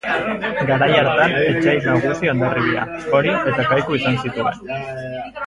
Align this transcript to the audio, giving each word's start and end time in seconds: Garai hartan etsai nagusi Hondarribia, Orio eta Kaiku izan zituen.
Garai 0.69 0.87
hartan 1.01 1.35
etsai 1.49 1.75
nagusi 1.83 2.33
Hondarribia, 2.33 2.87
Orio 3.19 3.37
eta 3.53 3.67
Kaiku 3.75 4.01
izan 4.01 4.19
zituen. 4.25 4.67